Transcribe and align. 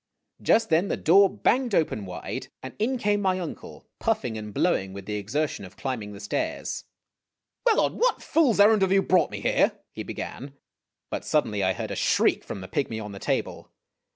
Just 0.41 0.69
then 0.69 0.87
the 0.87 0.97
door 0.97 1.29
banged 1.29 1.75
open 1.75 2.07
wide, 2.07 2.47
and 2.63 2.73
in 2.79 2.97
came 2.97 3.21
my 3.21 3.39
uncle, 3.39 3.87
purring 3.99 4.35
and 4.35 4.51
blowing 4.51 4.93
with 4.93 5.05
the 5.05 5.13
exertion 5.13 5.63
of 5.63 5.77
climbing 5.77 6.11
the 6.11 6.19
stairs. 6.19 6.85
"Well, 7.67 7.79
on 7.81 7.99
what 7.99 8.19
fool's 8.23 8.59
errand 8.59 8.81
have 8.81 8.91
you 8.91 9.03
brought 9.03 9.29
me 9.29 9.41
here" 9.41 9.73
he 9.93 10.01
began; 10.01 10.55
but 11.11 11.23
suddenly 11.23 11.61
I 11.63 11.73
heard 11.73 11.91
a 11.91 11.95
shriek 11.95 12.43
from 12.43 12.61
the 12.61 12.67
pygmy 12.67 12.99
on 12.99 13.11
the 13.11 13.19
table. 13.19 13.71